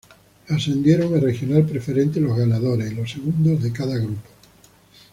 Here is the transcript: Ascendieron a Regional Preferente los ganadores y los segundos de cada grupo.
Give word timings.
Ascendieron 0.49 1.13
a 1.15 1.19
Regional 1.19 1.63
Preferente 1.63 2.19
los 2.19 2.35
ganadores 2.35 2.91
y 2.91 2.95
los 2.95 3.11
segundos 3.11 3.61
de 3.61 3.71
cada 3.71 3.97
grupo. 3.99 4.27